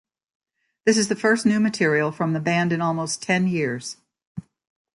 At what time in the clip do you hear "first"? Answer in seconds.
1.15-1.45